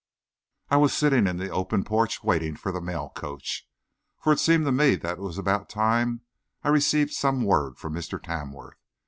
I 0.71 0.77
was 0.77 0.93
sitting 0.93 1.27
in 1.27 1.37
the 1.37 1.51
open 1.51 1.83
porch 1.83 2.23
waiting 2.23 2.55
for 2.55 2.71
the 2.71 2.81
mail 2.81 3.09
coach, 3.13 3.69
for 4.19 4.33
it 4.33 4.39
seemed 4.39 4.65
to 4.65 4.71
me 4.71 4.95
that 4.95 5.19
it 5.19 5.21
was 5.21 5.37
about 5.37 5.69
time 5.69 6.21
I 6.63 6.69
received 6.69 7.13
some 7.13 7.43
word 7.43 7.77
from 7.77 7.93
Mr. 7.93 8.19
Tamworth. 8.19 8.81